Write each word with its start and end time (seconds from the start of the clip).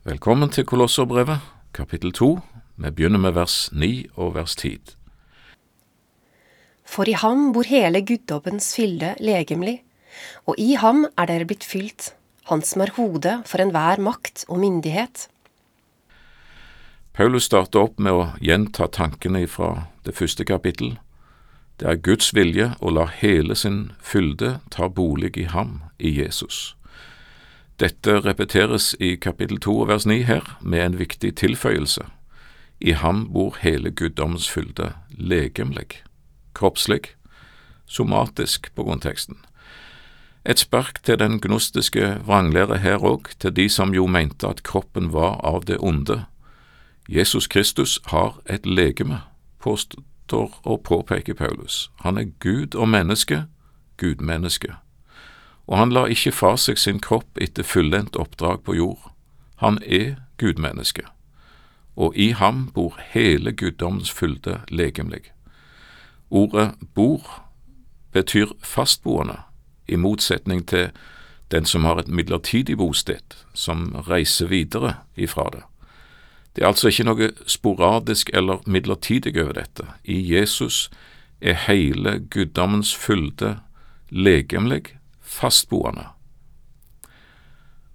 Velkommen 0.00 0.48
til 0.48 0.64
Kolosserbrevet, 0.64 1.42
kapittel 1.76 2.14
to. 2.16 2.38
Vi 2.80 2.88
begynner 2.88 3.20
med 3.20 3.34
vers 3.36 3.68
ni 3.76 4.06
og 4.16 4.30
vers 4.32 4.54
ti. 4.56 4.78
For 6.88 7.04
i 7.04 7.12
ham 7.12 7.50
bor 7.52 7.68
hele 7.68 8.00
guddommens 8.00 8.70
fylde 8.72 9.10
legemlig, 9.20 9.82
og 10.48 10.56
i 10.56 10.70
ham 10.80 11.04
er 11.20 11.28
dere 11.28 11.44
blitt 11.44 11.68
fylt, 11.68 12.14
han 12.48 12.64
som 12.64 12.80
er 12.80 12.94
hodet 12.96 13.36
for 13.44 13.60
enhver 13.60 14.00
makt 14.00 14.46
og 14.48 14.64
myndighet. 14.64 15.28
Paulus 17.12 17.52
starter 17.52 17.84
opp 17.84 18.00
med 18.00 18.16
å 18.16 18.26
gjenta 18.40 18.88
tankene 18.88 19.44
fra 19.52 19.84
det 20.08 20.16
første 20.16 20.48
kapittel. 20.48 20.96
Det 21.76 21.92
er 21.92 22.00
Guds 22.00 22.32
vilje 22.32 22.72
å 22.80 22.88
la 22.88 23.04
hele 23.20 23.52
sin 23.52 23.90
fylde 24.00 24.62
ta 24.72 24.88
bolig 24.88 25.36
i 25.36 25.50
ham, 25.52 25.82
i 26.00 26.16
Jesus. 26.24 26.70
Dette 27.80 28.20
repeteres 28.20 28.94
i 29.00 29.14
kapittel 29.16 29.56
to 29.64 29.78
og 29.80 29.88
vers 29.88 30.04
ni 30.06 30.18
her, 30.28 30.44
med 30.60 30.82
en 30.84 30.98
viktig 30.98 31.34
tilføyelse. 31.40 32.02
I 32.80 32.92
ham 32.92 33.30
bor 33.32 33.56
hele 33.60 33.90
guddommens 33.90 34.50
fylde 34.50 34.92
legemlig, 35.10 36.02
kroppslig, 36.54 37.14
somatisk 37.86 38.68
på 38.74 38.84
grunnteksten. 38.84 39.38
Et 40.44 40.58
spark 40.58 41.02
til 41.04 41.18
den 41.18 41.40
gnostiske 41.40 42.20
vranglære 42.24 42.78
her 42.84 43.00
òg, 43.00 43.32
til 43.40 43.56
de 43.56 43.68
som 43.68 43.94
jo 43.94 44.06
mente 44.06 44.48
at 44.48 44.62
kroppen 44.62 45.12
var 45.12 45.40
av 45.44 45.64
det 45.64 45.80
onde. 45.80 46.24
Jesus 47.08 47.46
Kristus 47.46 48.00
har 48.06 48.40
et 48.46 48.66
legeme, 48.66 49.22
påstår 49.58 50.60
og 50.64 50.82
påpeker 50.84 51.34
Paulus. 51.34 51.90
Han 52.04 52.18
er 52.18 52.32
Gud 52.40 52.74
og 52.74 52.88
menneske, 52.88 53.44
gudmenneske. 53.96 54.76
Og 55.66 55.78
han 55.78 55.92
lar 55.92 56.10
ikke 56.10 56.32
fra 56.32 56.56
seg 56.56 56.78
sin 56.78 57.00
kropp 57.00 57.38
etter 57.38 57.62
fullendt 57.62 58.16
oppdrag 58.16 58.64
på 58.64 58.74
jord. 58.74 59.12
Han 59.60 59.78
er 59.86 60.16
gudmenneske 60.38 61.06
og 62.00 62.16
i 62.16 62.30
ham 62.30 62.70
bor 62.74 62.96
hele 63.12 63.52
guddommens 63.52 64.10
fylde 64.10 64.60
legemlig. 64.68 65.32
Ordet 66.30 66.72
bor 66.94 67.42
betyr 68.12 68.54
fastboende, 68.62 69.36
i 69.88 69.96
motsetning 69.96 70.62
til 70.68 70.90
den 71.50 71.66
som 71.66 71.84
har 71.84 71.98
et 71.98 72.08
midlertidig 72.08 72.76
bosted, 72.78 73.34
som 73.54 73.90
reiser 74.06 74.46
videre 74.46 74.94
ifra 75.16 75.48
det. 75.50 75.62
Det 76.56 76.62
er 76.62 76.68
altså 76.70 76.88
ikke 76.88 77.06
noe 77.06 77.30
sporadisk 77.46 78.30
eller 78.34 78.62
midlertidig 78.66 79.34
over 79.42 79.52
dette. 79.58 79.86
I 80.04 80.18
Jesus 80.34 80.90
er 81.40 81.58
hele 81.66 82.20
guddommens 82.30 82.94
fylde 82.94 83.58
legemlig, 84.10 84.96
fastboende. 85.30 86.08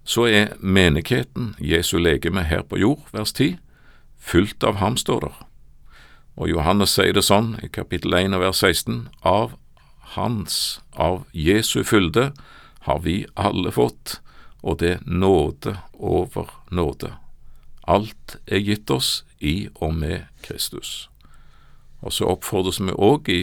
Så 0.06 0.26
er 0.30 0.54
menigheten 0.60 1.54
Jesu 1.58 1.98
legeme 1.98 2.46
her 2.46 2.62
på 2.62 2.78
jord, 2.78 3.04
vers 3.12 3.32
10, 3.32 3.58
Fylt 4.26 4.64
av 4.64 4.80
ham, 4.80 4.96
står 4.96 5.20
der. 5.20 5.34
Og 6.36 6.50
Johannes 6.50 6.96
sier 6.96 7.14
det 7.14 7.22
sånn 7.28 7.54
i 7.62 7.68
kapittel 7.70 8.16
1 8.16 8.34
og 8.34 8.42
vers 8.42 8.62
16, 8.64 9.06
av 9.22 9.54
hans, 10.16 10.80
av 10.92 11.24
Jesu 11.32 11.84
fylde, 11.86 12.32
har 12.88 13.02
vi 13.04 13.20
alle 13.34 13.70
fått, 13.70 14.18
og 14.66 14.80
det 14.82 14.98
nåde 15.06 15.76
over 15.94 16.50
nåde. 16.74 17.12
Alt 17.86 18.38
er 18.50 18.64
gitt 18.66 18.90
oss 18.90 19.22
i 19.38 19.68
og 19.78 19.94
med 19.94 20.26
Kristus. 20.42 21.06
Og 22.02 22.12
så 22.12 22.26
oppfordres 22.34 22.80
vi 22.82 22.94
òg 22.94 23.30
i 23.30 23.40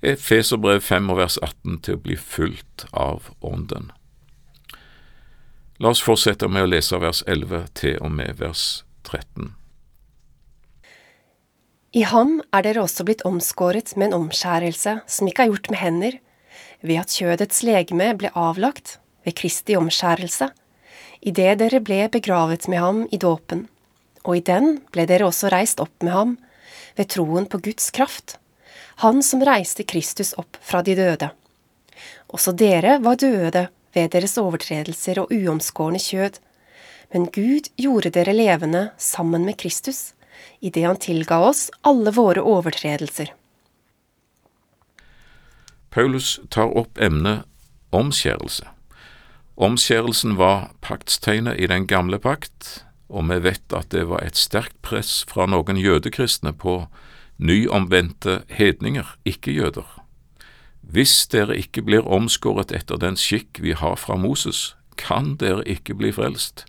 Efeserbrev 0.00 0.80
5 0.80 1.10
og 1.12 1.18
vers 1.18 1.36
18 1.44 1.80
til 1.84 1.98
å 1.98 2.00
bli 2.00 2.14
fulgt 2.16 2.86
av 2.96 3.28
Ånden. 3.44 3.90
La 5.80 5.92
oss 5.92 6.00
fortsette 6.04 6.48
med 6.48 6.64
å 6.64 6.70
lese 6.70 6.96
vers 7.00 7.20
11 7.28 7.66
til 7.76 7.98
og 8.00 8.14
med 8.16 8.40
vers 8.40 8.82
13. 9.04 9.52
I 11.92 12.06
ham 12.08 12.38
er 12.54 12.64
dere 12.64 12.86
også 12.86 13.04
blitt 13.04 13.26
omskåret 13.28 13.92
med 13.98 14.08
en 14.08 14.22
omskjærelse 14.22 15.00
som 15.04 15.28
ikke 15.28 15.44
er 15.44 15.52
gjort 15.52 15.70
med 15.72 15.82
hender, 15.82 16.18
ved 16.80 17.02
at 17.02 17.12
kjødets 17.12 17.60
legeme 17.66 18.12
ble 18.16 18.32
avlagt 18.32 18.96
ved 19.26 19.36
Kristi 19.36 19.76
omskjærelse, 19.76 20.48
idet 21.20 21.58
dere 21.60 21.84
ble 21.84 22.06
begravet 22.08 22.70
med 22.72 22.80
ham 22.80 23.06
i 23.12 23.20
dåpen, 23.20 23.66
og 24.24 24.38
i 24.38 24.44
den 24.48 24.78
ble 24.94 25.04
dere 25.10 25.28
også 25.28 25.52
reist 25.52 25.80
opp 25.82 25.92
med 26.00 26.16
ham, 26.16 26.38
ved 26.96 27.12
troen 27.12 27.48
på 27.50 27.60
Guds 27.68 27.90
kraft, 27.92 28.38
han 29.00 29.22
som 29.22 29.40
reiste 29.44 29.82
Kristus 29.88 30.34
opp 30.36 30.58
fra 30.60 30.82
de 30.84 30.92
døde. 30.98 31.30
Også 32.28 32.52
dere 32.52 32.98
var 33.00 33.16
døde 33.16 33.68
ved 33.96 34.12
deres 34.12 34.36
overtredelser 34.38 35.22
og 35.22 35.32
uomskårne 35.32 36.00
kjød, 36.00 36.36
men 37.14 37.28
Gud 37.32 37.70
gjorde 37.80 38.12
dere 38.12 38.36
levende 38.36 38.90
sammen 39.00 39.46
med 39.48 39.56
Kristus 39.62 40.12
idet 40.60 40.84
han 40.84 41.00
tilga 41.00 41.40
oss 41.48 41.70
alle 41.80 42.12
våre 42.12 42.44
overtredelser. 42.44 43.32
Paulus 45.90 46.36
tar 46.52 46.68
opp 46.76 47.00
emnet 47.00 47.48
omskjærelse. 47.96 48.68
Omskjærelsen 49.56 50.36
var 50.36 50.70
paktstegnet 50.84 51.56
i 51.56 51.66
den 51.72 51.88
gamle 51.88 52.20
pakt, 52.20 52.84
og 53.08 53.26
vi 53.32 53.40
vet 53.48 53.74
at 53.76 53.88
det 53.96 54.04
var 54.12 54.22
et 54.24 54.36
sterkt 54.36 54.76
press 54.84 55.24
fra 55.28 55.48
noen 55.48 55.80
jødekristne 55.80 56.52
på 56.52 56.84
nyomvendte 57.40 58.42
hedninger, 58.48 59.16
ikke-jøder. 59.24 59.88
Hvis 60.80 61.26
dere 61.32 61.56
ikke 61.56 61.82
blir 61.82 62.06
omskåret 62.06 62.72
etter 62.74 62.98
den 63.00 63.16
skikk 63.16 63.60
vi 63.62 63.72
har 63.72 63.96
fra 63.96 64.16
Moses, 64.16 64.76
kan 64.96 65.36
dere 65.40 65.64
ikke 65.68 65.94
bli 65.96 66.12
frelst, 66.12 66.66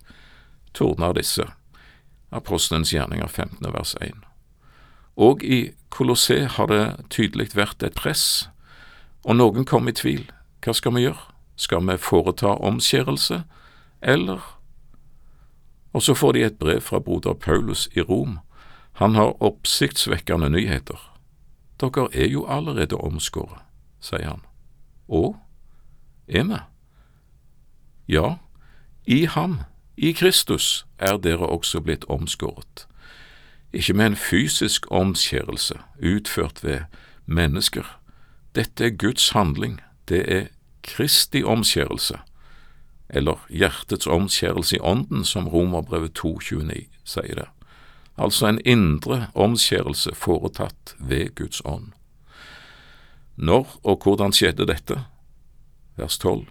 tordner 0.74 1.12
disse. 1.12 1.44
Apostelens 2.32 2.92
gjerninger 2.94 3.26
15. 3.28 3.72
vers 3.74 3.94
1. 4.00 4.14
Og 5.16 5.44
i 5.44 5.72
Kolossé 5.92 6.46
har 6.48 6.70
det 6.72 6.84
tydelig 7.12 7.52
vært 7.56 7.82
et 7.82 7.98
press, 7.98 8.48
og 9.24 9.36
noen 9.36 9.66
kom 9.68 9.88
i 9.88 9.92
tvil. 9.92 10.24
Hva 10.64 10.72
skal 10.72 10.96
vi 10.96 11.04
gjøre? 11.04 11.20
Skal 11.56 11.84
vi 11.84 11.98
foreta 12.00 12.56
omskjærelse, 12.64 13.42
eller? 14.00 14.40
Og 15.92 16.02
så 16.02 16.14
får 16.14 16.32
de 16.32 16.46
et 16.46 16.58
brev 16.58 16.80
fra 16.80 16.98
broder 16.98 17.34
Paulus 17.34 17.88
i 17.92 18.00
Rom. 18.00 18.38
Han 19.02 19.14
har 19.14 19.42
oppsiktsvekkende 19.42 20.46
nyheter. 20.50 20.98
Dere 21.80 22.04
er 22.14 22.28
jo 22.30 22.44
allerede 22.46 22.94
omskåret, 22.94 23.58
sier 23.98 24.28
han. 24.28 24.42
Og 25.10 25.40
er 26.28 26.44
vi? 26.46 26.58
Ja, 28.14 28.36
i 29.02 29.24
ham 29.24 29.56
i 29.96 30.12
Kristus 30.12 30.86
er 30.98 31.18
dere 31.18 31.48
også 31.50 31.80
blitt 31.82 32.04
omskåret, 32.06 32.86
ikke 33.72 33.96
med 33.98 34.06
en 34.06 34.16
fysisk 34.16 34.86
omskjærelse 34.90 35.80
utført 35.98 36.62
ved 36.62 36.86
mennesker. 37.26 37.98
Dette 38.54 38.86
er 38.86 38.94
Guds 39.02 39.30
handling, 39.30 39.80
det 40.08 40.22
er 40.32 40.46
Kristi 40.82 41.42
omskjærelse, 41.42 42.20
eller 43.10 43.42
hjertets 43.50 44.06
omskjærelse 44.06 44.76
i 44.76 44.80
ånden, 44.80 45.24
som 45.24 45.48
Romerbrevet 45.48 46.14
2,29 46.24 46.86
sier 47.04 47.34
det. 47.34 47.48
Altså 48.18 48.46
en 48.46 48.60
indre 48.64 49.26
omskjærelse 49.34 50.14
foretatt 50.14 50.94
ved 50.98 51.34
Guds 51.34 51.62
ånd. 51.64 51.92
Når 53.36 53.80
og 53.82 54.02
hvordan 54.02 54.32
skjedde 54.32 54.66
dette? 54.66 55.04
Vers 55.96 56.18
12. 56.18 56.46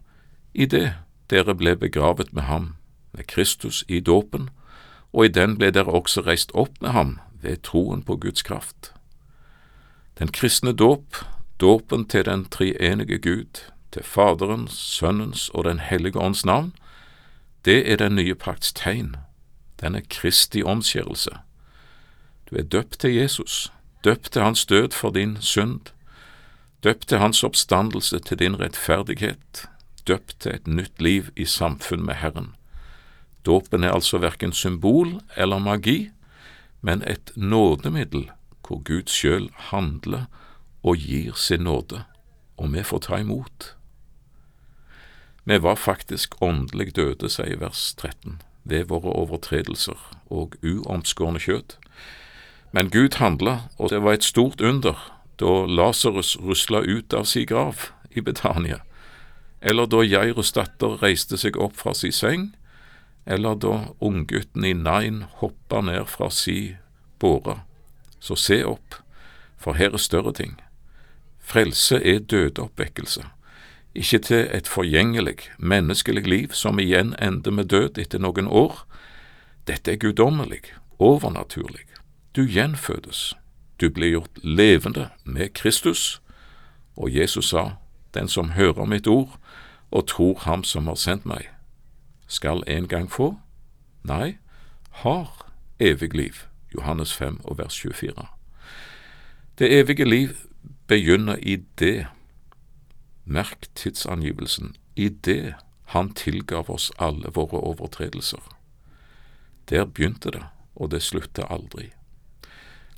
I 0.54 0.66
det 0.66 0.94
dere 1.30 1.56
ble 1.56 1.76
begravet 1.76 2.34
med 2.34 2.44
ham 2.44 2.76
med 3.12 3.28
Kristus 3.28 3.84
i 3.88 4.00
dåpen, 4.00 4.50
og 5.14 5.26
i 5.26 5.34
den 5.34 5.58
ble 5.58 5.72
dere 5.72 5.92
også 5.92 6.24
reist 6.26 6.52
opp 6.56 6.82
med 6.82 6.92
ham 6.96 7.20
ved 7.42 7.62
troen 7.64 8.04
på 8.04 8.16
Guds 8.16 8.42
kraft. 8.42 8.94
Den 10.20 10.32
kristne 10.32 10.74
dåp, 10.74 11.16
dåpen 11.60 12.06
til 12.06 12.26
den 12.26 12.46
treenige 12.46 13.18
Gud, 13.18 13.62
til 13.92 14.04
Faderens, 14.04 14.72
Sønnens 14.72 15.50
og 15.50 15.64
Den 15.64 15.80
hellige 15.80 16.20
ånds 16.20 16.46
navn, 16.46 16.74
det 17.66 17.92
er 17.92 17.96
den 17.96 18.16
nye 18.16 18.36
pakts 18.36 18.74
tegn, 18.74 19.16
den 19.82 20.02
Kristi 20.10 20.64
omskjærelse. 20.64 21.32
Du 22.52 22.58
er 22.58 22.64
døpt 22.64 23.00
til 23.00 23.14
Jesus, 23.16 23.72
døpt 24.04 24.32
til 24.32 24.42
hans 24.42 24.66
død 24.66 24.92
for 24.92 25.10
din 25.10 25.38
synd, 25.42 25.94
døpt 26.84 27.08
til 27.08 27.18
hans 27.18 27.44
oppstandelse 27.44 28.20
til 28.20 28.40
din 28.40 28.60
rettferdighet, 28.60 29.70
døpt 30.08 30.36
til 30.40 30.52
et 30.52 30.68
nytt 30.68 31.02
liv 31.02 31.30
i 31.36 31.46
samfunn 31.46 32.04
med 32.06 32.20
Herren. 32.20 32.52
Dåpen 33.46 33.84
er 33.84 33.94
altså 33.94 34.18
verken 34.18 34.52
symbol 34.52 35.22
eller 35.38 35.60
magi, 35.60 36.10
men 36.82 37.04
et 37.08 37.32
nådemiddel 37.36 38.30
hvor 38.68 38.84
Gud 38.84 39.08
sjøl 39.08 39.50
handler 39.72 40.28
og 40.84 40.98
gir 40.98 41.34
sin 41.36 41.64
nåde, 41.64 42.04
og 42.58 42.74
vi 42.74 42.84
får 42.84 43.00
ta 43.00 43.16
imot. 43.24 43.76
Vi 45.46 45.58
var 45.64 45.76
faktisk 45.76 46.36
åndelig 46.42 46.96
døde, 46.96 47.30
sier 47.30 47.58
vers 47.64 47.94
13, 47.98 48.42
ved 48.64 48.90
våre 48.92 49.16
overtredelser 49.16 49.98
og 50.30 50.56
uomskårne 50.64 51.40
kjød. 51.40 51.78
Men 52.72 52.90
Gud 52.90 53.18
handla, 53.20 53.68
og 53.78 53.90
det 53.90 54.00
var 54.04 54.16
et 54.16 54.24
stort 54.24 54.62
under 54.62 54.96
da 55.42 55.66
Lasarus 55.66 56.38
rusla 56.40 56.84
ut 56.86 57.14
av 57.14 57.26
si 57.26 57.46
grav 57.46 57.90
i 58.12 58.22
Betania, 58.22 58.80
eller 59.62 59.90
da 59.90 60.04
Jairus 60.06 60.54
datter 60.54 61.00
reiste 61.02 61.38
seg 61.38 61.58
opp 61.58 61.76
fra 61.82 61.94
si 61.98 62.12
seng, 62.14 62.52
eller 63.26 63.58
da 63.58 63.76
unggutten 64.00 64.66
i 64.66 64.74
Nain 64.78 65.24
hoppa 65.42 65.82
ned 65.82 66.08
fra 66.10 66.30
si 66.34 66.76
båre. 67.22 67.62
Så 68.20 68.38
se 68.38 68.62
opp, 68.66 68.96
for 69.58 69.78
her 69.78 69.94
er 69.94 70.02
større 70.02 70.34
ting. 70.38 70.58
Frelse 71.42 71.98
er 72.06 72.22
dødeoppvekkelse, 72.22 73.26
ikke 73.98 74.20
til 74.24 74.48
et 74.54 74.70
forgjengelig, 74.70 75.50
menneskelig 75.58 76.28
liv 76.28 76.54
som 76.56 76.80
igjen 76.80 77.16
ender 77.20 77.52
med 77.52 77.74
død 77.74 77.98
etter 78.02 78.22
noen 78.22 78.48
år. 78.48 78.86
Dette 79.68 79.94
er 79.94 80.02
guddommelig, 80.02 80.64
overnaturlig. 81.00 81.91
Du 82.36 82.48
gjenfødes, 82.48 83.38
du 83.82 83.90
blir 83.90 84.10
gjort 84.10 84.40
levende 84.44 85.10
med 85.24 85.50
Kristus, 85.50 86.22
og 86.96 87.16
Jesus 87.16 87.50
sa, 87.50 87.70
Den 88.14 88.28
som 88.28 88.50
hører 88.50 88.86
mitt 88.86 89.08
ord 89.08 89.40
og 89.92 90.08
tror 90.08 90.40
Ham 90.40 90.64
som 90.64 90.88
har 90.88 90.96
sendt 90.96 91.26
meg, 91.26 91.50
skal 92.28 92.64
en 92.68 92.88
gang 92.88 93.12
få, 93.12 93.36
nei, 94.04 94.38
har 94.92 95.52
evig 95.80 96.14
liv. 96.14 96.34
Johannes 96.76 97.14
5 97.14 97.42
og 97.44 97.58
vers 97.58 97.80
24. 97.80 98.28
Det 99.60 99.80
evige 99.80 100.06
liv 100.06 100.30
begynner 100.88 101.36
i 101.36 101.56
det, 101.80 102.08
merk 103.26 103.68
tidsangivelsen, 103.76 104.76
i 104.96 105.10
det 105.10 105.56
Han 105.86 106.14
tilgav 106.14 106.70
oss 106.72 106.92
alle 107.00 107.28
våre 107.36 107.60
overtredelser. 107.60 108.58
Der 109.70 109.86
begynte 109.86 110.32
det, 110.32 110.44
og 110.76 110.92
det 110.92 111.02
slutta 111.02 111.44
aldri. 111.50 111.92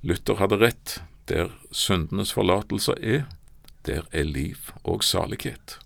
Luther 0.04 0.36
hadde 0.36 0.60
rett, 0.60 0.98
der 1.32 1.54
syndenes 1.72 2.34
forlatelse 2.36 2.98
er, 3.00 3.24
der 3.88 4.04
er 4.12 4.28
liv 4.28 4.74
og 4.84 5.04
salighet. 5.08 5.78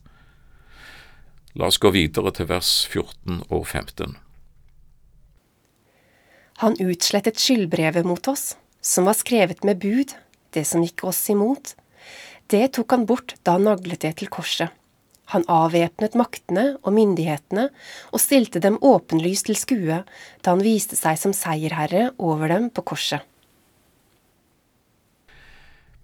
La 1.54 1.70
oss 1.70 1.78
gå 1.82 1.92
videre 1.94 2.34
til 2.34 2.50
vers 2.50 2.72
14 2.90 3.44
og 3.54 3.68
15. 3.68 4.18
Han 6.66 6.80
utslettet 6.82 7.38
skyldbrevet 7.38 8.10
mot 8.10 8.32
oss, 8.32 8.56
som 8.82 9.06
var 9.06 9.18
skrevet 9.18 9.62
med 9.62 9.78
bud, 9.86 10.16
det 10.54 10.66
som 10.66 10.82
gikk 10.82 11.06
oss 11.06 11.22
imot. 11.30 11.76
Det 12.50 12.72
tok 12.74 12.98
han 12.98 13.06
bort 13.06 13.38
da 13.46 13.60
han 13.60 13.70
naglet 13.70 14.02
det 14.02 14.16
til 14.18 14.34
korset. 14.34 14.74
Han 15.30 15.46
avvæpnet 15.52 16.18
maktene 16.18 16.66
og 16.82 16.94
myndighetene 16.96 17.70
og 18.10 18.22
stilte 18.24 18.62
dem 18.64 18.82
åpenlyst 18.82 19.52
til 19.52 19.60
skue 19.60 20.04
da 20.42 20.54
han 20.56 20.66
viste 20.66 20.98
seg 20.98 21.22
som 21.22 21.38
seierherre 21.38 22.16
over 22.18 22.50
dem 22.50 22.72
på 22.74 22.86
korset. 22.96 23.22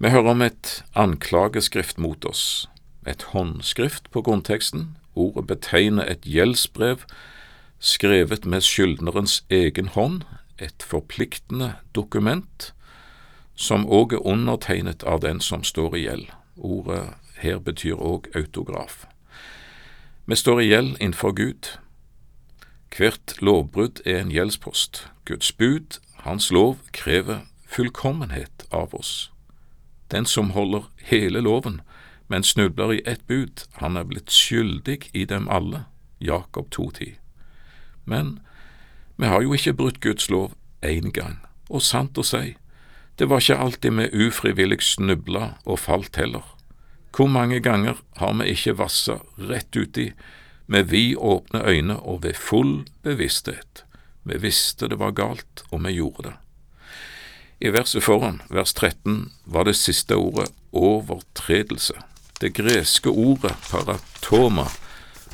Vi 0.04 0.10
hører 0.10 0.30
om 0.30 0.42
et 0.42 0.84
anklageskrift 1.00 1.98
mot 1.98 2.26
oss, 2.26 2.70
et 3.08 3.22
håndskrift 3.32 4.10
på 4.12 4.22
grunnteksten. 4.22 4.98
Ordet 5.16 5.48
betegner 5.48 6.04
et 6.12 6.26
gjeldsbrev 6.28 7.06
skrevet 7.80 8.44
med 8.46 8.62
skyldnerens 8.62 9.46
egen 9.50 9.88
hånd, 9.88 10.26
et 10.60 10.84
forpliktende 10.84 11.74
dokument, 11.96 12.74
som 13.56 13.88
òg 13.88 14.18
er 14.18 14.28
undertegnet 14.28 15.08
av 15.08 15.24
den 15.24 15.40
som 15.40 15.64
står 15.64 15.96
i 15.96 16.06
gjeld. 16.10 16.28
Ordet 16.58 17.16
her 17.40 17.64
betyr 17.64 17.96
òg 17.96 18.28
autograf. 18.36 19.06
Vi 20.26 20.36
står 20.36 20.60
i 20.60 20.68
gjeld 20.68 20.98
innenfor 21.00 21.32
Gud. 21.32 21.78
Hvert 22.92 23.40
lovbrudd 23.40 24.04
er 24.06 24.20
en 24.20 24.36
gjeldspost. 24.36 25.08
Guds 25.24 25.52
bud, 25.52 26.02
Hans 26.28 26.52
lov, 26.52 26.76
krever 26.92 27.48
fullkommenhet 27.68 28.68
av 28.72 28.92
oss. 28.96 29.33
Den 30.14 30.26
som 30.30 30.52
holder 30.54 30.86
hele 31.10 31.42
loven, 31.42 31.82
men 32.30 32.44
snubler 32.44 32.94
i 32.94 33.02
ett 33.06 33.28
bud, 33.28 33.66
han 33.82 33.98
er 33.98 34.06
blitt 34.06 34.30
skyldig 34.30 35.10
i 35.14 35.26
dem 35.26 35.50
alle. 35.50 35.86
Jakob 36.22 36.70
2,10. 36.70 37.16
Men 38.06 38.40
vi 39.18 39.26
har 39.28 39.42
jo 39.42 39.56
ikke 39.58 39.74
brutt 39.74 40.00
Guds 40.06 40.30
lov 40.30 40.54
én 40.86 41.10
gang, 41.12 41.40
og 41.70 41.82
sant 41.82 42.18
å 42.18 42.26
si, 42.26 42.54
det 43.18 43.30
var 43.30 43.42
ikke 43.42 43.58
alltid 43.66 43.98
vi 43.98 44.28
ufrivillig 44.28 44.82
snubla 44.86 45.56
og 45.66 45.82
falt 45.82 46.22
heller. 46.22 46.46
Hvor 47.14 47.30
mange 47.30 47.60
ganger 47.60 47.98
har 48.22 48.38
vi 48.38 48.54
ikke 48.54 48.78
vassa 48.78 49.20
rett 49.38 49.76
uti 49.76 50.12
med 50.66 50.94
vidåpne 50.94 51.66
øyne 51.66 51.98
og 52.00 52.24
ved 52.24 52.38
full 52.38 52.86
bevissthet? 53.02 53.84
Vi 54.24 54.40
visste 54.42 54.88
det 54.88 55.02
var 55.02 55.18
galt, 55.18 55.66
og 55.72 55.84
vi 55.86 55.98
gjorde 55.98 56.30
det. 56.30 56.38
I 57.64 57.70
verset 57.72 58.04
foran, 58.04 58.42
vers 58.50 58.74
13, 58.74 59.32
var 59.46 59.64
det 59.64 59.78
siste 59.80 60.16
ordet 60.20 60.50
overtredelse. 60.72 61.94
Det 62.42 62.54
greske 62.58 63.10
ordet 63.10 63.56
paratoma 63.70 64.66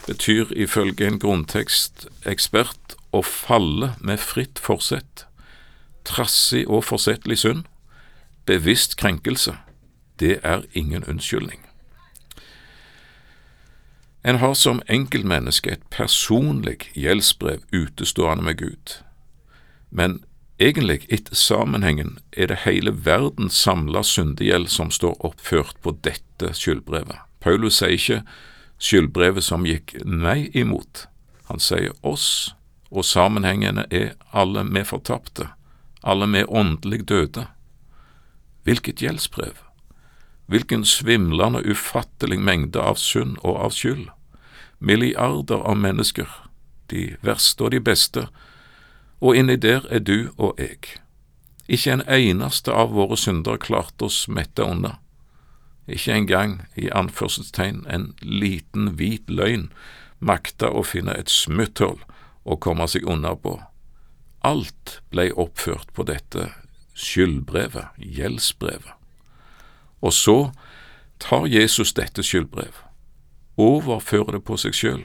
betyr 0.06 0.52
ifølge 0.54 1.08
en 1.08 1.18
grunntekstekspert 1.20 2.94
å 3.18 3.24
falle 3.26 3.96
med 3.98 4.22
fritt 4.22 4.62
forsett, 4.62 5.26
trassig 6.06 6.68
og 6.68 6.86
forsettlig 6.86 7.40
synd, 7.42 7.66
bevisst 8.46 9.00
krenkelse. 9.02 9.58
Det 10.22 10.38
er 10.44 10.70
ingen 10.78 11.04
unnskyldning. 11.10 11.66
En 14.22 14.38
har 14.38 14.54
som 14.54 14.86
enkeltmenneske 14.86 15.72
et 15.72 15.90
personlig 15.90 16.92
gjeldsbrev 16.94 17.66
utestående 17.74 18.44
med 18.46 18.62
Gud, 18.62 19.00
men 19.90 20.22
egentlig 20.60 21.06
etter 21.10 21.36
sammenhengen 21.36 22.18
er 22.32 22.52
det 22.52 22.64
hele 22.66 22.92
verdens 23.06 23.58
samla 23.58 24.04
syndegjeld 24.04 24.70
som 24.70 24.92
står 24.92 25.16
oppført 25.26 25.80
på 25.84 25.96
dette 26.04 26.54
skyldbrevet. 26.54 27.18
Paulus 27.40 27.80
sier 27.80 27.96
ikke 27.96 28.20
skyldbrevet 28.80 29.44
som 29.44 29.68
gikk 29.68 29.96
meg 30.04 30.56
imot, 30.56 31.08
han 31.48 31.64
sier 31.64 31.96
oss, 32.06 32.54
og 32.90 33.06
sammenhengene 33.06 33.86
er 33.92 34.14
alle 34.32 34.66
vi 34.68 34.84
fortapte, 34.84 35.50
alle 36.04 36.28
vi 36.34 36.44
åndelig 36.46 37.06
døde. 37.08 37.48
Hvilket 38.68 39.02
gjeldsbrev! 39.02 39.56
Hvilken 40.50 40.84
svimlende, 40.86 41.62
ufattelig 41.62 42.40
mengde 42.42 42.82
av 42.82 42.98
synd 42.98 43.38
og 43.44 43.60
av 43.68 43.74
skyld. 43.76 44.08
Milliarder 44.80 45.62
av 45.62 45.78
mennesker, 45.78 46.30
de 46.90 47.16
verste 47.22 47.68
og 47.68 47.76
de 47.76 47.82
beste, 47.86 48.26
og 49.20 49.36
inni 49.36 49.56
der 49.56 49.86
er 49.90 50.00
du 50.00 50.32
og 50.38 50.60
jeg. 50.60 50.80
Ikke 51.68 51.94
en 51.94 52.06
eneste 52.08 52.74
av 52.74 52.94
våre 52.96 53.18
synder 53.18 53.60
klarte 53.62 54.08
oss 54.08 54.28
mette 54.28 54.64
unna. 54.66 54.98
Ikke 55.90 56.14
engang, 56.14 56.62
i 56.76 56.90
anførselstegn, 56.90 57.84
en 57.90 58.14
liten 58.22 58.94
hvit 58.98 59.30
løgn 59.30 59.70
makta 60.20 60.70
å 60.70 60.84
finne 60.84 61.16
et 61.18 61.30
smutthull 61.30 62.00
å 62.44 62.58
komme 62.58 62.88
seg 62.88 63.08
unna 63.10 63.36
på. 63.36 63.58
Alt 64.46 65.00
blei 65.12 65.30
oppført 65.32 65.92
på 65.94 66.06
dette 66.08 66.50
skyldbrevet, 67.00 67.96
gjeldsbrevet. 67.98 68.96
Og 70.00 70.14
så 70.16 70.52
tar 71.20 71.50
Jesus 71.52 71.94
dette 71.94 72.24
skyldbrevet, 72.24 72.86
overfører 73.60 74.38
det 74.38 74.44
på 74.48 74.58
seg 74.60 74.76
sjøl. 74.76 75.04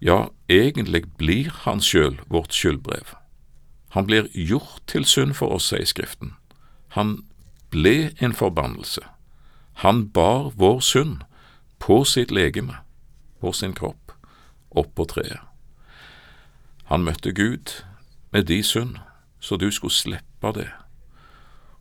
Ja, 0.00 0.28
egentlig 0.48 1.04
blir 1.18 1.50
han 1.64 1.80
sjøl 1.80 2.20
vårt 2.30 2.54
skyldbrev. 2.54 3.16
Han 3.90 4.06
blir 4.06 4.28
gjort 4.34 4.82
til 4.86 5.04
synd 5.04 5.34
for 5.34 5.50
oss, 5.56 5.70
sier 5.72 5.86
Skriften. 5.88 6.36
Han 6.94 7.24
ble 7.70 8.12
en 8.20 8.34
forbannelse. 8.34 9.02
Han 9.82 10.08
bar 10.08 10.52
vår 10.56 10.80
synd 10.80 11.24
på 11.78 12.04
sitt 12.04 12.30
legeme, 12.30 12.76
på 13.40 13.52
sin 13.52 13.74
kropp, 13.74 14.12
opp 14.70 14.94
på 14.94 15.04
treet. 15.04 15.42
Han 16.88 17.04
møtte 17.04 17.32
Gud 17.32 17.82
med 18.30 18.46
de 18.48 18.62
synd, 18.62 18.96
så 19.40 19.56
du 19.56 19.70
skulle 19.70 19.94
slippe 19.94 20.52
det. 20.54 20.70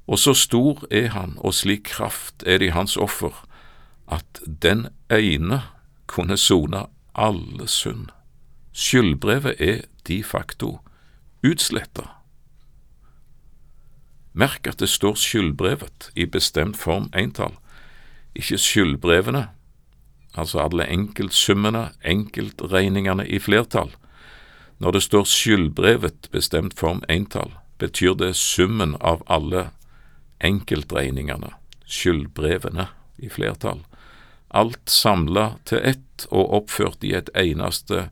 Og 0.07 0.19
så 0.19 0.33
stor 0.33 0.86
er 0.91 1.07
han, 1.13 1.38
og 1.38 1.53
slik 1.53 1.83
kraft 1.83 2.43
er 2.45 2.57
det 2.57 2.71
i 2.71 2.75
hans 2.75 2.97
offer, 2.97 3.33
at 4.07 4.41
den 4.45 4.88
ene 5.12 5.62
kunne 6.07 6.38
sone 6.38 6.86
alle 7.17 7.67
synd. 7.67 8.07
Skyldbrevet 8.74 9.62
er 9.62 9.81
de 10.07 10.24
facto 10.24 10.79
utsletta. 11.45 12.05
Merk 14.33 14.67
at 14.67 14.79
det 14.79 14.89
står 14.89 15.15
skyldbrevet 15.17 16.12
i 16.15 16.25
bestemt 16.25 16.77
form 16.77 17.09
entall, 17.17 17.55
ikke 18.36 18.57
skyldbrevene, 18.62 19.47
altså 20.38 20.62
alle 20.62 20.86
enkeltsummene, 20.93 21.89
enkeltregningene 22.05 23.25
i 23.27 23.39
flertall. 23.39 23.89
Når 24.77 24.91
det 24.91 25.03
står 25.03 25.24
skyldbrevet 25.24 26.29
bestemt 26.31 26.77
form 26.77 27.01
entall, 27.09 27.55
betyr 27.77 28.13
det 28.13 28.36
summen 28.36 28.93
av 29.01 29.24
alle 29.25 29.71
enkeltregningene, 30.41 31.50
skyldbrevene 31.86 32.91
i 33.17 33.29
flertall 33.29 33.81
alt 34.50 34.89
samla 34.89 35.58
til 35.68 35.84
ett 35.84 36.27
og 36.32 36.54
oppført 36.62 37.04
i 37.04 37.13
et 37.18 37.30
eneste 37.38 38.08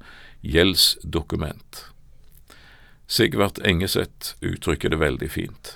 gjeldsdokument. 0.45 1.85
Sigvart 3.07 3.59
Engeseth 3.65 4.35
uttrykker 4.41 4.89
det 4.93 4.99
veldig 5.01 5.29
fint. 5.29 5.75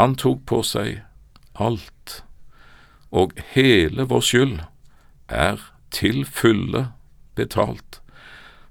Han 0.00 0.16
tok 0.16 0.44
på 0.48 0.62
seg 0.64 1.02
alt, 1.58 2.22
og 3.10 3.36
hele 3.54 4.06
vår 4.08 4.24
skyld 4.24 4.58
er 5.28 5.60
til 5.94 6.24
fulle 6.24 6.88
betalt, 7.38 8.00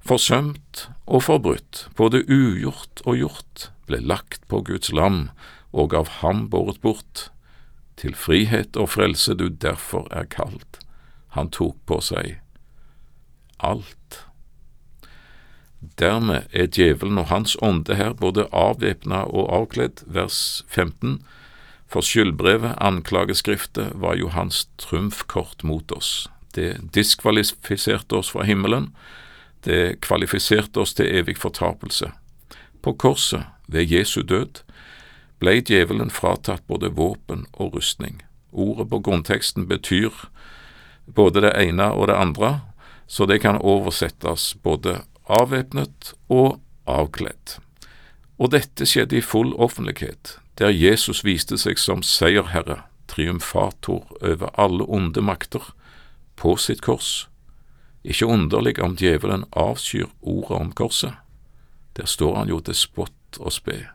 forsømt 0.01 0.87
og 1.05 1.25
forbrutt, 1.27 1.87
både 1.97 2.23
ugjort 2.25 3.01
og 3.05 3.21
gjort, 3.21 3.69
ble 3.87 4.01
lagt 4.03 4.43
på 4.51 4.61
Guds 4.67 4.91
lam 4.91 5.29
og 5.71 5.93
av 5.97 6.21
ham 6.21 6.47
båret 6.51 6.81
bort, 6.83 7.29
til 7.97 8.15
frihet 8.15 8.77
og 8.77 8.91
frelse 8.93 9.33
du 9.33 9.47
derfor 9.49 10.07
er 10.11 10.29
kalt. 10.29 10.79
Han 11.35 11.49
tok 11.53 11.77
på 11.85 11.99
seg 12.01 12.37
alt. 13.57 14.23
Dermed 15.97 16.49
er 16.53 16.69
djevelen 16.73 17.17
og 17.21 17.29
hans 17.31 17.55
ånde 17.61 17.97
her 17.97 18.13
både 18.13 18.47
avvæpna 18.51 19.23
og 19.29 19.49
avkledd, 19.53 20.03
vers 20.05 20.63
15, 20.67 21.21
for 21.87 22.03
skyldbrevet, 22.03 22.75
anklageskriftet, 22.83 23.93
var 23.95 24.17
jo 24.19 24.29
hans 24.33 24.67
trumfkort 24.77 25.63
mot 25.63 25.91
oss. 25.91 26.27
Det 26.55 26.75
diskvalifiserte 26.95 28.17
oss 28.17 28.31
fra 28.33 28.43
himmelen, 28.43 28.91
det 29.63 30.01
kvalifiserte 30.03 30.81
oss 30.81 30.93
til 30.97 31.07
evig 31.07 31.37
fortapelse. 31.37 32.11
På 32.81 32.93
korset, 32.93 33.45
ved 33.67 33.91
Jesu 33.91 34.21
død, 34.21 34.63
ble 35.39 35.59
djevelen 35.61 36.09
fratatt 36.13 36.65
både 36.67 36.89
våpen 36.97 37.45
og 37.53 37.75
rustning. 37.77 38.21
Ordet 38.51 38.89
på 38.89 38.99
grunnteksten 39.05 39.67
betyr 39.67 40.13
både 41.05 41.43
det 41.45 41.53
ene 41.59 41.91
og 41.93 42.07
det 42.07 42.17
andre, 42.17 42.51
så 43.07 43.25
det 43.25 43.41
kan 43.43 43.61
oversettes 43.61 44.55
både 44.63 45.01
avvæpnet 45.27 46.13
og 46.27 46.59
avkledd. 46.87 47.57
Og 48.37 48.51
dette 48.53 48.85
skjedde 48.85 49.17
i 49.17 49.25
full 49.25 49.53
offentlighet, 49.55 50.37
der 50.57 50.73
Jesus 50.73 51.23
viste 51.25 51.57
seg 51.57 51.79
som 51.79 52.03
seierherre, 52.03 52.83
triumfator 53.07 54.05
over 54.21 54.51
alle 54.59 54.85
onde 54.87 55.21
makter, 55.21 55.63
på 56.37 56.55
sitt 56.61 56.83
kors. 56.85 57.27
Ikke 58.05 58.27
underlig 58.29 58.77
om 58.83 58.95
djevelen 58.95 59.47
avskyr 59.57 60.09
ordet 60.21 60.59
om 60.59 60.71
korset. 60.71 61.13
Der 61.97 62.05
står 62.05 62.35
han 62.35 62.51
jo 62.51 62.59
til 62.61 62.77
spott 62.77 63.39
og 63.39 63.55
spe 63.55 63.87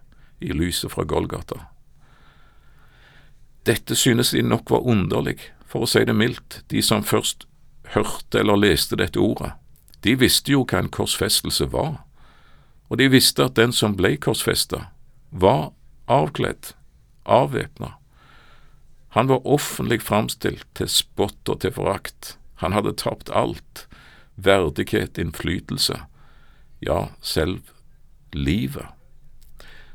i 0.42 0.52
lyset 0.56 0.92
fra 0.92 1.04
Golgata. 1.08 1.66
Dette 3.66 3.94
synes 3.94 4.32
de 4.34 4.42
nok 4.42 4.70
var 4.70 4.86
underlig, 4.88 5.38
for 5.66 5.84
å 5.84 5.88
si 5.88 6.02
det 6.04 6.16
mildt, 6.16 6.62
de 6.68 6.82
som 6.82 7.04
først 7.06 7.46
hørte 7.94 8.40
eller 8.42 8.58
leste 8.58 8.98
dette 8.98 9.20
ordet. 9.20 9.52
De 10.02 10.16
visste 10.18 10.52
jo 10.52 10.64
hva 10.66 10.82
en 10.82 10.90
korsfestelse 10.90 11.68
var, 11.72 12.02
og 12.90 12.98
de 12.98 13.08
visste 13.12 13.44
at 13.46 13.56
den 13.56 13.72
som 13.72 13.94
ble 13.96 14.16
korsfesta, 14.20 14.88
var 15.30 15.70
avkledd, 16.10 16.74
avvæpna. 17.24 17.94
Han 19.14 19.28
var 19.30 19.46
offentlig 19.46 20.02
framstilt 20.02 20.66
til 20.74 20.88
spott 20.88 21.48
og 21.48 21.60
til 21.62 21.72
forakt. 21.76 22.36
Han 22.64 22.72
hadde 22.72 22.96
tapt 22.96 23.30
alt, 23.30 23.86
verdighet, 24.36 25.18
innflytelse, 25.20 26.00
ja, 26.82 27.00
selv 27.20 27.60
livet. 28.32 28.88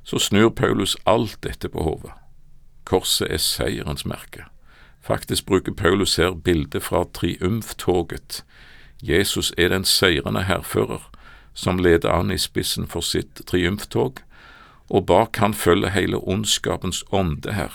Så 0.07 0.19
snur 0.23 0.49
Paulus 0.55 0.95
alt 1.05 1.41
dette 1.43 1.69
på 1.69 1.83
hodet. 1.83 2.13
Korset 2.87 3.27
er 3.27 3.41
seierens 3.43 4.05
merke. 4.07 4.45
Faktisk 5.03 5.45
bruker 5.45 5.73
Paulus 5.75 6.15
her 6.15 6.31
bildet 6.31 6.83
fra 6.83 7.03
triumftoget. 7.13 8.45
Jesus 9.03 9.53
er 9.57 9.69
den 9.69 9.83
seirende 9.83 10.43
hærfører 10.43 11.11
som 11.57 11.77
leder 11.77 12.11
an 12.13 12.31
i 12.31 12.37
spissen 12.37 12.85
for 12.87 13.01
sitt 13.01 13.41
triumftog, 13.49 14.19
og 14.93 15.05
bak 15.09 15.39
han 15.41 15.55
følger 15.57 15.89
hele 15.89 16.19
ondskapens 16.21 17.01
ånde 17.11 17.53
her. 17.57 17.73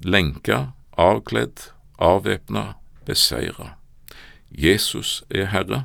Lenka, 0.00 0.72
avkledd, 0.96 1.68
avvæpna, 1.98 2.72
beseira. 3.04 3.74
Jesus 4.50 5.22
er 5.30 5.52
Herre, 5.52 5.84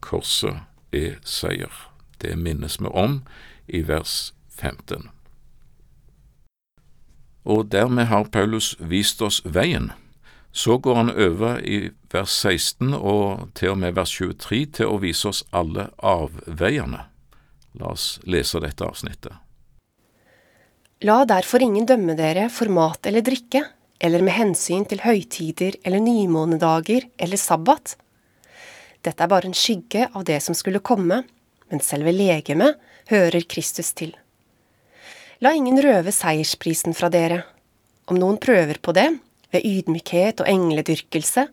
korset 0.00 0.62
er 0.92 1.18
seier. 1.24 1.74
Det 2.22 2.38
minnes 2.38 2.78
vi 2.80 2.86
om 2.94 3.20
i 3.66 3.82
vers 3.82 4.32
15. 4.56 5.08
Og 7.46 7.68
dermed 7.70 8.08
har 8.10 8.30
Paulus 8.34 8.74
vist 8.80 9.22
oss 9.22 9.42
veien. 9.44 9.92
Så 10.52 10.78
går 10.78 10.94
han 10.94 11.10
over 11.12 11.60
i 11.60 11.90
vers 12.10 12.32
16 12.32 12.94
og 12.96 13.50
til 13.54 13.74
og 13.74 13.82
med 13.82 13.94
vers 13.98 14.10
23 14.16 14.62
til 14.80 14.90
å 14.90 15.00
vise 15.02 15.28
oss 15.28 15.44
alle 15.52 15.90
avveiene. 16.00 17.04
La 17.76 17.92
oss 17.92 18.16
lese 18.24 18.62
dette 18.64 18.86
avsnittet. 18.86 19.36
La 21.04 21.20
derfor 21.28 21.60
ingen 21.60 21.84
dømme 21.86 22.16
dere 22.16 22.48
for 22.48 22.72
mat 22.72 23.04
eller 23.06 23.20
drikke, 23.20 23.66
eller 24.00 24.24
med 24.24 24.32
hensyn 24.32 24.86
til 24.88 25.02
høytider 25.04 25.76
eller 25.84 26.00
nymånedager 26.00 27.04
eller 27.20 27.40
sabbat. 27.40 27.98
Dette 29.04 29.22
er 29.22 29.30
bare 29.30 29.50
en 29.50 29.56
skygge 29.56 30.08
av 30.08 30.24
det 30.28 30.40
som 30.44 30.56
skulle 30.56 30.82
komme, 30.84 31.22
men 31.70 31.84
selve 31.84 32.12
legemet 32.16 32.80
hører 33.10 33.44
Kristus 33.48 33.92
til. 33.96 34.14
La 35.44 35.52
ingen 35.52 35.78
røve 35.82 36.12
seiersprisen 36.14 36.96
fra 36.96 37.10
dere. 37.12 37.42
Om 38.08 38.18
noen 38.20 38.38
prøver 38.40 38.78
på 38.80 38.94
det, 38.96 39.08
ved 39.52 39.66
ydmykhet 39.66 40.42
og 40.42 40.50
engledyrkelse, 40.50 41.46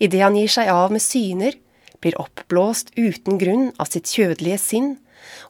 idet 0.00 0.22
han 0.22 0.36
gir 0.38 0.52
seg 0.52 0.70
av 0.72 0.92
med 0.94 1.02
syner, 1.02 1.56
blir 2.00 2.16
oppblåst 2.20 2.92
uten 2.98 3.40
grunn 3.40 3.70
av 3.80 3.90
sitt 3.90 4.10
kjødelige 4.12 4.60
sinn, 4.60 4.92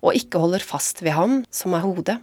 og 0.03 0.17
ikke 0.19 0.41
holder 0.43 0.63
fast 0.65 1.03
ved 1.03 1.17
ham 1.17 1.43
som 1.55 1.75
er 1.75 1.85
hodet. 1.85 2.19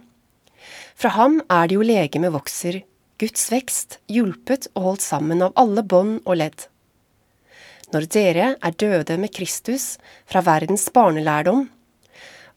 Fra 0.96 1.12
ham 1.16 1.40
er 1.50 1.68
det 1.68 1.76
jo 1.76 1.86
legemet 1.86 2.32
vokser, 2.34 2.82
Guds 3.20 3.44
vekst, 3.52 4.00
hjulpet 4.10 4.68
og 4.74 4.86
holdt 4.88 5.04
sammen 5.04 5.44
av 5.44 5.54
alle 5.60 5.84
bånd 5.86 6.22
og 6.24 6.40
ledd. 6.40 6.66
Når 7.92 8.08
dere 8.10 8.46
er 8.56 8.78
døde 8.80 9.18
med 9.20 9.34
Kristus 9.36 9.98
fra 10.24 10.40
verdens 10.42 10.88
barnelærdom, 10.94 11.66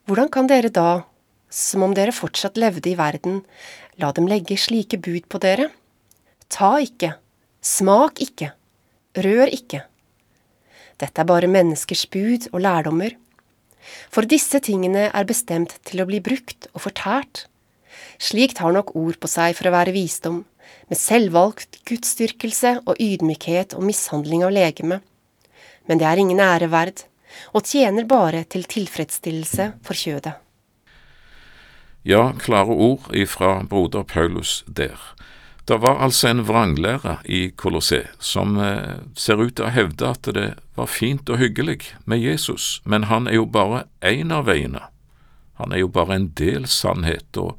hvordan 0.06 0.30
kan 0.30 0.50
dere 0.50 0.70
da, 0.70 1.04
som 1.50 1.84
om 1.86 1.94
dere 1.98 2.14
fortsatt 2.14 2.60
levde 2.62 2.92
i 2.92 2.98
verden, 3.00 3.42
la 3.98 4.12
dem 4.14 4.28
legge 4.30 4.58
slike 4.60 5.00
bud 5.02 5.26
på 5.32 5.42
dere? 5.42 5.72
Ta 6.54 6.76
ikke, 6.84 7.16
smak 7.66 8.22
ikke, 8.22 8.52
rør 9.18 9.50
ikke. 9.50 9.82
Dette 11.02 11.22
er 11.22 11.28
bare 11.28 11.50
menneskers 11.52 12.06
bud 12.12 12.50
og 12.54 12.62
lærdommer. 12.64 13.16
For 14.14 14.26
disse 14.30 14.62
tingene 14.64 15.10
er 15.10 15.28
bestemt 15.28 15.76
til 15.86 16.02
å 16.02 16.08
bli 16.10 16.22
brukt 16.24 16.70
og 16.74 16.86
fortært. 16.86 17.46
Slikt 18.22 18.62
har 18.64 18.74
nok 18.76 18.94
ord 18.96 19.18
på 19.20 19.30
seg 19.30 19.58
for 19.58 19.70
å 19.70 19.74
være 19.76 19.96
visdom, 19.96 20.44
med 20.90 21.02
selvvalgt 21.02 21.82
gudsdyrkelse 21.90 22.78
og 22.86 23.02
ydmykhet 23.02 23.76
og 23.76 23.86
mishandling 23.90 24.46
av 24.46 24.54
legeme. 24.56 25.02
Men 25.90 26.02
det 26.02 26.08
er 26.10 26.22
ingen 26.22 26.42
ære 26.42 26.70
verd, 26.72 27.04
og 27.54 27.66
tjener 27.68 28.08
bare 28.10 28.44
til 28.50 28.66
tilfredsstillelse 28.70 29.72
for 29.86 29.98
kjødet. 29.98 30.36
Ja, 32.06 32.34
klare 32.38 32.70
ord 32.70 33.10
ifra 33.18 33.64
broder 33.66 34.04
Paulus 34.04 34.64
der. 34.68 35.00
Det 35.66 35.80
var 35.82 35.98
altså 35.98 36.28
en 36.30 36.44
vranglære 36.46 37.18
i 37.26 37.50
Colosset 37.58 38.12
som 38.20 38.60
eh, 38.62 39.02
ser 39.18 39.42
ut 39.42 39.56
til 39.58 39.66
å 39.66 39.74
hevde 39.74 40.12
at 40.12 40.30
det 40.38 40.52
var 40.78 40.92
fint 40.92 41.26
og 41.26 41.40
hyggelig 41.42 41.80
med 42.06 42.22
Jesus, 42.22 42.84
men 42.86 43.10
han 43.10 43.26
er 43.26 43.40
jo 43.40 43.48
bare 43.50 43.88
én 44.06 44.30
av 44.30 44.46
veiene. 44.46 44.84
Han 45.58 45.74
er 45.74 45.82
jo 45.82 45.90
bare 45.90 46.20
en 46.20 46.30
del 46.38 46.68
sannhet 46.70 47.40
og 47.42 47.58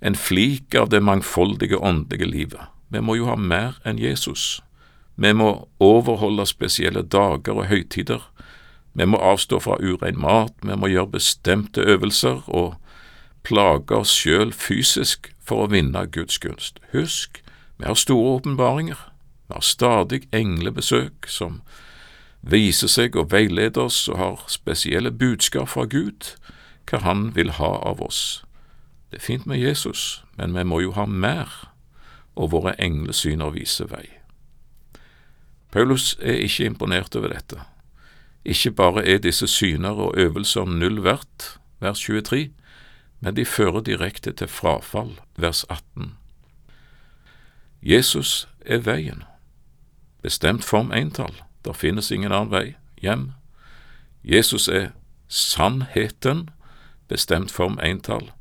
en 0.00 0.18
flik 0.18 0.74
av 0.74 0.88
det 0.90 1.04
mangfoldige 1.06 1.78
åndelige 1.78 2.26
livet. 2.26 2.66
Vi 2.90 2.98
må 2.98 3.14
jo 3.20 3.28
ha 3.30 3.36
mer 3.38 3.78
enn 3.86 4.00
Jesus. 4.02 4.58
Vi 5.14 5.30
må 5.36 5.68
overholde 5.78 6.48
spesielle 6.48 7.04
dager 7.06 7.60
og 7.60 7.68
høytider. 7.70 8.24
Vi 8.92 9.06
må 9.06 9.18
avstå 9.22 9.60
fra 9.62 9.76
urein 9.78 10.18
mat, 10.18 10.54
vi 10.62 10.76
må 10.76 10.90
gjøre 10.90 11.14
bestemte 11.14 11.80
øvelser 11.80 12.42
og 12.48 12.74
plage 13.46 13.96
oss 13.96 14.12
sjøl 14.14 14.52
fysisk 14.52 15.30
for 15.40 15.64
å 15.64 15.70
vinne 15.70 16.06
Guds 16.12 16.38
gunst. 16.42 16.80
Husk, 16.92 17.42
vi 17.78 17.86
har 17.86 17.94
store 17.94 18.36
åpenbaringer, 18.40 18.98
vi 19.48 19.54
har 19.54 19.64
stadig 19.64 20.26
englebesøk 20.36 21.26
som 21.30 21.60
viser 22.42 22.88
seg 22.88 23.16
og 23.16 23.30
veileder 23.32 23.86
oss 23.86 24.08
og 24.08 24.18
har 24.18 24.44
spesielle 24.48 25.10
budskap 25.10 25.68
fra 25.68 25.84
Gud, 25.84 26.34
hva 26.90 26.98
Han 27.06 27.34
vil 27.36 27.52
ha 27.60 27.72
av 27.86 28.00
oss. 28.02 28.42
Det 29.10 29.20
er 29.20 29.26
fint 29.26 29.46
med 29.46 29.58
Jesus, 29.58 30.24
men 30.38 30.54
vi 30.54 30.64
må 30.64 30.80
jo 30.80 30.92
ha 30.92 31.06
mer, 31.06 31.50
og 32.34 32.50
våre 32.50 32.74
englesyner 32.78 33.50
viser 33.54 33.86
vei. 33.90 34.06
Paulus 35.70 36.16
er 36.20 36.42
ikke 36.42 36.66
imponert 36.66 37.14
over 37.16 37.30
dette. 37.30 37.60
Ikke 38.44 38.70
bare 38.70 39.06
er 39.06 39.18
disse 39.18 39.46
syner 39.46 39.90
og 39.90 40.14
øvelser 40.16 40.64
null 40.64 41.04
verdt, 41.04 41.60
vers 41.80 42.00
23, 42.00 42.50
men 43.20 43.36
de 43.36 43.44
fører 43.44 43.80
direkte 43.80 44.32
til 44.32 44.48
frafall, 44.48 45.20
vers 45.36 45.64
18. 45.68 46.16
Jesus 47.82 48.48
er 48.66 48.78
veien. 48.78 49.22
Bestemt 50.22 50.64
form 50.64 50.92
entall, 50.92 51.42
der 51.64 51.72
finnes 51.72 52.10
ingen 52.10 52.32
annen 52.32 52.50
vei 52.50 52.74
hjem. 53.00 53.30
Jesus 54.24 54.68
er 54.68 54.90
sannheten, 55.28 56.50
bestemt 57.08 57.50
form 57.50 57.78
entall. 57.82 58.32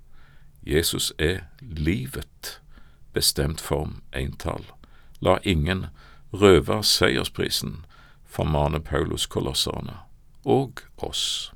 Jesus 0.63 1.13
er 1.20 1.39
livet, 1.62 2.62
bestemt 3.13 3.62
form 3.62 4.01
entall. 4.13 4.65
La 5.22 5.38
ingen 5.44 5.86
røve 6.34 6.84
seiersprisen, 6.84 7.86
formaner 8.29 8.79
Paulus 8.79 9.25
kolosserne, 9.27 9.98
og 10.45 10.86
oss. 10.98 11.51